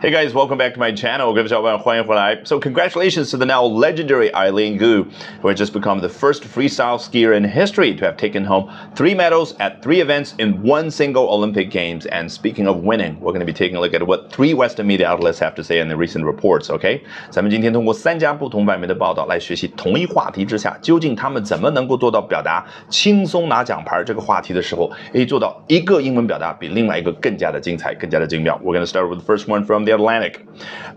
[0.00, 1.32] Hey guys, welcome back to my channel.
[1.34, 2.38] 各位小伙伴，欢迎回来。
[2.44, 5.06] So congratulations to the now legendary Eileen Gu,
[5.42, 9.16] who has just become the first freestyle skier in history to have taken home three
[9.16, 12.06] medals at three events in one single Olympic Games.
[12.06, 14.86] And speaking of winning, we're going to be taking a look at what three Western
[14.86, 16.70] media outlets have to say in the recent reports.
[16.70, 28.60] OK，咱们今天通过三家不同版面的报道来学习同一话题之下，究竟他们怎么能够做到表达轻松拿奖牌这个话题的时候，可以做到一个英文表达比另外一个更加的精彩，更加的精妙。
[28.62, 30.47] We're going to start with the first one from the the Atlantic.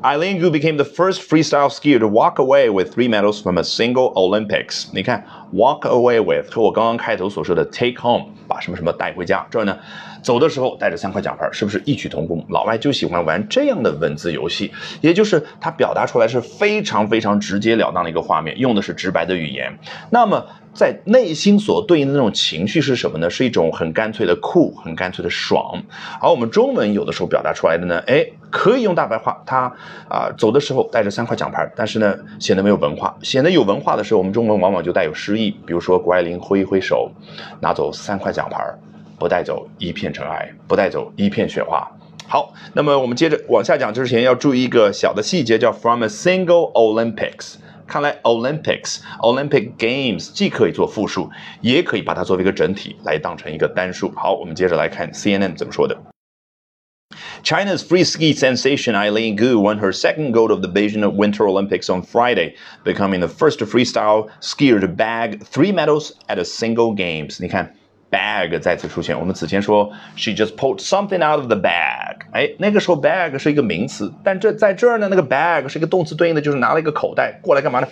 [0.04, 3.64] Eileen Gu became the first freestyle skier to walk away with three medals from a
[3.64, 4.86] single Olympics.
[4.92, 9.78] 你看，walk away with 和我刚刚开头所说的 take home 把什么什么带回家，这儿呢，
[10.22, 12.44] 走的时候带着三块奖牌，是不是异曲同工？
[12.48, 19.78] 老外就喜欢玩这样的文字游戏，也就是它表达出来是非常非常直截了当的一个画面，用的是直白的语言。
[20.10, 23.30] 那么在内心所对应的那种情绪是什么呢？
[23.30, 25.80] 是一种很干脆的酷，很干脆的爽。
[26.20, 29.40] 而我们中文有的时候表达出来的呢，哎，可以用大白话。
[29.46, 29.72] 他
[30.08, 33.16] 啊走的时候带着三块奖牌，但是呢显得没有文化。
[33.22, 35.43] 显得有文化的时候，我们中文往往就带有诗意。
[35.50, 37.10] 比如说谷爱凌挥一挥手，
[37.60, 38.62] 拿走三块奖牌，
[39.18, 41.90] 不带走一片尘埃，不带走一片雪花。
[42.26, 47.56] 好，那么我们接着往下讲之前要注意一个小的细节，叫 from a single Olympics。
[47.86, 51.28] 看来 Olympics、Olympic Games 既可以做复数，
[51.60, 54.10] 也可以把它作为一个整体来当成一个单数。
[54.16, 56.13] 好，我们接着来看 CNN 怎么说的。
[57.43, 62.01] China's free ski sensation Eileen Gu won her second gold of the Beijing Winter Olympics on
[62.01, 67.41] Friday, becoming the first freestyle skier to bag three medals at a single games.
[67.41, 67.75] 你看
[68.11, 69.19] bag 再次出现。
[69.19, 77.87] 我们此前说 she just pulled something out of the bag，哎，那个时候 bag 是一个名词，但这在这儿呢，那个 bag 是一个动词，对应的就是拿了一个口袋过来干嘛呢？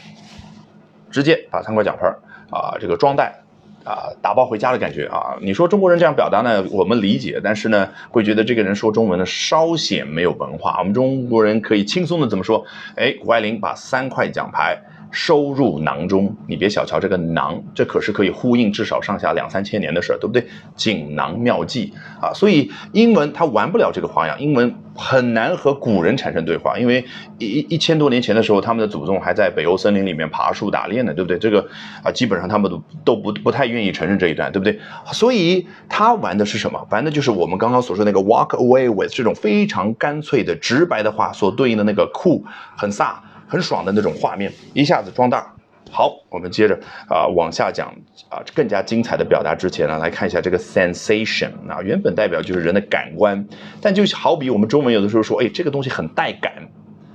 [1.09, 2.07] 直接把三块奖牌
[2.49, 3.39] 啊，这个装袋
[3.84, 5.36] 啊，打包回家的感觉啊。
[5.40, 10.76] 你说中国人这样表达呢，我们理解，但是呢，会觉得这个人说中文呢稍显没有文化。
[10.78, 12.64] 我们中国人可以轻松的怎么说？
[12.96, 14.80] 哎，谷爱凌把三块奖牌。
[15.12, 20.44] 收入囊中，你别小瞧这个囊，这可是可以呼应至少上下两三千年的事儿，对不对？
[20.74, 27.04] 锦囊妙计啊，所以英文它玩不了这个花样，英文很难和古人产生对话，因为
[27.38, 31.38] 一一千多年前的时候，他们的祖宗还在北欧森林里面爬树打猎呢，对不对？
[31.38, 31.68] 这个
[32.02, 34.80] 啊，基本上他们都都不不太愿意承认这一段，对不对？
[35.12, 36.86] 所以他玩的是什么？
[36.90, 42.44] 玩的就是我们刚刚所说那个 walk away with 这种非常干脆的直白的话所对应的那个酷，
[42.76, 43.12] 很飒。
[43.52, 45.54] 很爽的那种画面，一下子装大。
[45.90, 46.74] 好，我们接着
[47.06, 47.94] 啊往下讲
[48.30, 53.46] 啊更加精彩的表达之前呢，来看一下这个 sensation 啊，原本代表就是人的感官，
[53.82, 56.70] 但就好比我们中文有的时候说，哎，这个东西很带感，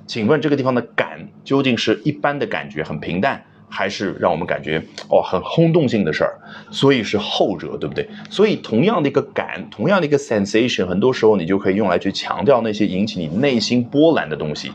[0.05, 3.43] 请问这个地方的感究竟是一般的感觉，很平淡？
[3.69, 6.33] 还是让我们感觉哦很轰动性的事儿，
[6.71, 8.07] 所以是后者，对不对？
[8.29, 14.71] 所以同样的一个感，同样的一个 sensation，很多时候你就可以用来去强调那些引起你内心波澜的东西，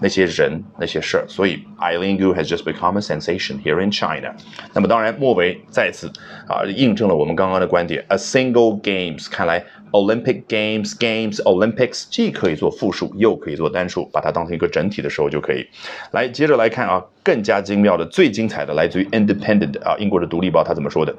[0.00, 1.24] 那些人，那些事儿。
[1.28, 4.34] 所以 Eileen Gu has just become a sensation here in China。
[4.72, 6.10] 那么当然，末尾再次
[6.48, 9.64] 啊印证了我们刚刚的观点，a single games，看来。
[9.92, 15.64] Olympic Games, Games, Olympics 既可以做复数，又可以做单数，把它当成一个整体的时候就可以。
[16.10, 21.15] 来，接着来看啊，更加精妙的、最精彩的，来自于 Independent 啊，英国的独立报，它怎么说的？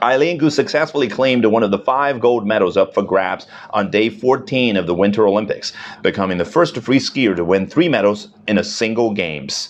[0.00, 4.10] Eileen Gu successfully claimed one of the five gold medals up for grabs on day
[4.10, 5.70] 14 of the Winter Olympics,
[6.02, 9.68] becoming the first free skier to win three medals in a single games.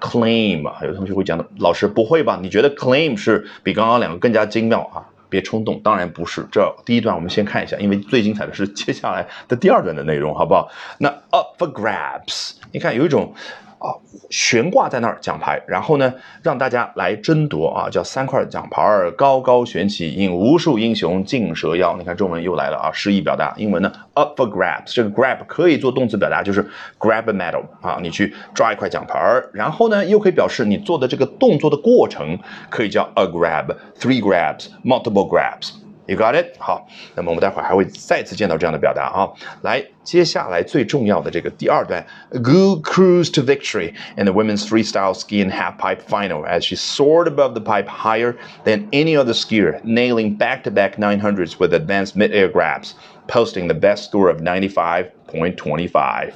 [0.00, 2.38] Claim 啊，有同学会讲的，老师不会吧？
[2.40, 5.04] 你觉得 claim 是比刚刚两个更加精妙啊？
[5.28, 6.46] 别冲动，当然不是。
[6.50, 10.70] 这第一段我们先看一下，因为最精彩的是接下来的第二段的内容，好不好？
[10.96, 13.34] 那 up for grabs，你看有一种。
[13.79, 13.95] 啊，
[14.29, 16.13] 悬挂在那儿奖牌，然后呢，
[16.43, 18.81] 让大家来争夺啊，叫三块奖牌
[19.17, 21.95] 高高悬起，引无数英雄竞蛇腰。
[21.97, 23.53] 你看中文又来了啊，诗意表达。
[23.57, 26.61] 英文呢，up for grabs，这个 grab 可以做动词表达，就是
[26.99, 32.37] grab a medal 啊，你去抓一块奖牌儿，然后呢，又可以表示你做的这个动作的过程，
[32.69, 35.78] 可以叫 a grab，three grabs，multiple grabs。
[36.08, 36.58] You got it？
[36.58, 39.32] 好，那么我们待会儿还会再次见到这样的表达啊。
[39.62, 47.26] 来，接下来最重要的这个第二段，Gu cruised to victory in the women's freestyle ski and half pipe final as she soared
[47.26, 52.94] above the pipe higher than any other skier, nailing back-to-back 900s with advanced mid-air grabs,
[53.26, 56.32] posting the best score of 95.25。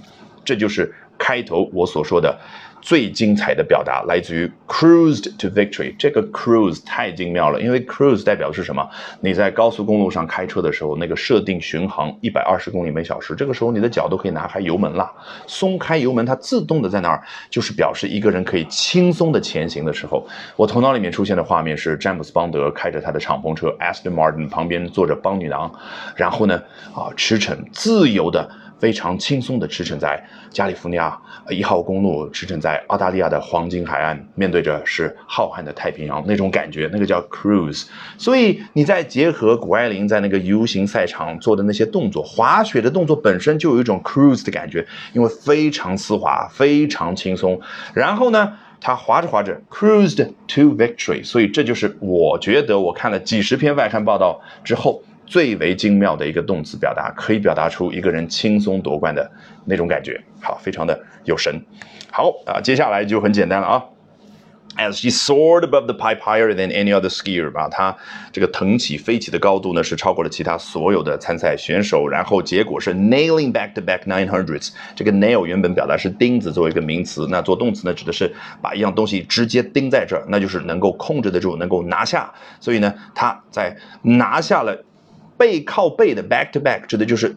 [0.46, 2.38] 这就是开头我所说的。
[2.83, 5.95] 最精彩的表达来自于 cruised to victory。
[5.97, 8.85] 这个 cruise 太精妙了，因为 cruise 代表的是什么？
[9.21, 15.09] 你在高速公路上开车的时候，那个设定巡航一百二十公里每小时，这个时候你的脚都可以拿开油门了，
[15.47, 20.27] 松开油门，它自动的在那儿，就是表示一个人可以轻松的前行的时候。
[20.57, 25.71] 我头脑里面出现的画面是詹姆斯邦德开着他的敞篷车 Aston Martin，旁边坐着邦女郎，
[26.18, 26.62] 然后呢，
[26.94, 28.50] 啊驰骋自由的。
[28.83, 37.85] 非常轻松的驰骋在加利福尼亚一号公路，驰骋在澳大利亚的黄金海岸，面对着是浩瀚的太平洋，那种感觉，那个叫 cruise。
[38.18, 47.62] 所以你再结合谷爱凌在那个 U 型赛场做的那些动作，滑雪的动作本身就有一种 cruise 的感觉，因为非常丝滑，非常轻松。
[47.94, 48.51] 然后呢，
[48.81, 55.01] 他滑着滑着 cruised to victory，所以这就是我觉得我看了几十篇外刊报道之后。
[55.33, 59.27] 最为精妙的一个动词表达，可以表达出一个人轻松夺冠的
[59.65, 61.59] 那种感觉，好，非常的有神。
[62.12, 63.83] 好啊，接下来就很简单了啊。
[64.77, 67.97] As she soared above the pipe higher than any other skier，吧，她
[68.31, 72.07] 这个腾起飞起的高度呢是超过了其他所有的参赛选手。
[72.07, 74.69] 然后结果是 nailing back to back nine hundreds。
[74.95, 78.31] 这个 nail 原本表达是钉子作为一个名词，那做动词呢指的是
[78.62, 82.31] 把一样东西直接钉在这儿，那就是能够控制得住，能够拿下。
[82.59, 84.85] 所以呢，他在拿下了。
[85.38, 87.35] 背靠背的 back to back 指的就是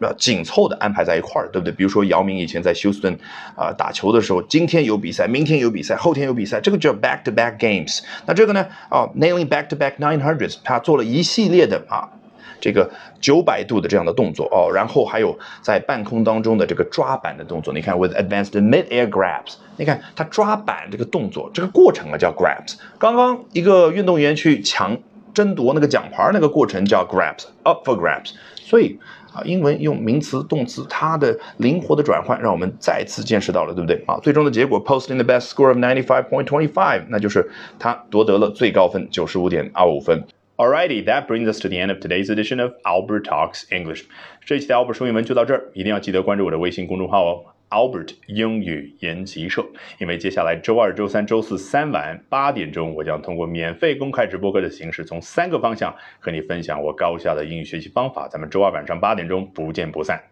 [0.00, 1.72] 呃紧凑的安排在一块儿，对不对？
[1.72, 3.18] 比如说姚明以前在休斯顿
[3.56, 8.00] 啊打球的时候，今天有比赛，明天有比赛，后天有比赛，这个叫 back to back games。
[8.24, 8.64] 那这个呢？
[8.90, 12.08] 哦，nailing back to back nine hundreds，他做了一系列的啊
[12.60, 12.88] 这个
[13.20, 17.74] 九百度的这样的动作哦，然后还有在半空当中的这个抓板的动作。
[17.74, 22.74] 你看 with advanced mid air grabs，你看他抓板这个动作，这个过程啊叫 grabs。
[22.98, 24.96] 刚刚一个运动员去抢。
[25.32, 28.32] 争夺那个奖牌那个过程叫 grabs，up for grabs。
[28.56, 28.98] 所以
[29.32, 34.18] 啊，英文用名词、动词，它的灵活的转换，让我们再次见识到了，对不对啊？
[34.22, 40.24] 最终的结果，posting the best score of ninety five point twenty five，那就是他夺得了最高分九十五点二五分。
[40.56, 44.04] Alrighty, that brings us to the end of today's edition of Albert Talks English。
[44.44, 47.44] 这一期的 Albert 说英文就到这儿，一定要记得关注我的微信公众号哦。
[47.70, 49.66] Albert 英语研习社，
[49.98, 58.26] 因为接下来周二、周三、周四三晚八点钟，我将通过免费公开直播课的形式，从三个方向和你分享我高效的英语学习方法。
[58.28, 60.22] 咱们周二晚上八点钟不见不散。